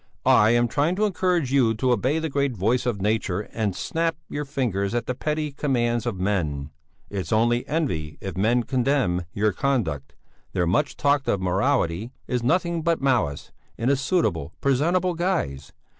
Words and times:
"I 0.25 0.49
am 0.49 0.67
trying 0.67 0.95
to 0.95 1.05
encourage 1.05 1.53
you 1.53 1.75
to 1.75 1.91
obey 1.91 2.17
the 2.17 2.27
great 2.27 2.57
voice 2.57 2.87
of 2.87 3.03
nature 3.03 3.41
and 3.53 3.75
snap 3.75 4.15
your 4.29 4.45
fingers 4.45 4.95
at 4.95 5.05
the 5.05 5.13
petty 5.13 5.51
commands 5.51 6.07
of 6.07 6.19
men. 6.19 6.71
It's 7.11 7.31
only 7.31 7.67
envy 7.67 8.17
if 8.19 8.35
men 8.35 8.63
condemn 8.63 9.25
your 9.31 9.51
conduct; 9.53 10.15
their 10.53 10.65
much 10.65 10.97
talked 10.97 11.27
of 11.27 11.39
morality 11.39 12.09
is 12.25 12.41
nothing 12.41 12.81
but 12.81 12.99
malice, 12.99 13.51
in 13.77 13.91
a 13.91 13.95
suitable, 13.95 14.55
presentable 14.59 15.13
guise. 15.13 15.71